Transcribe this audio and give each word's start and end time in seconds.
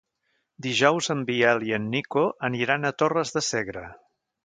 Dijous 0.65 1.09
en 1.15 1.21
Biel 1.27 1.67
i 1.69 1.77
en 1.79 1.87
Nico 1.93 2.25
aniran 2.51 2.91
a 2.93 2.97
Torres 3.03 3.37
de 3.39 3.49
Segre. 3.53 3.87